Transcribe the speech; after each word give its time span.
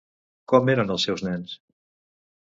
Com 0.53 0.71
eren 0.73 0.93
els 0.95 1.05
seus 1.09 1.23
nens? 1.27 1.51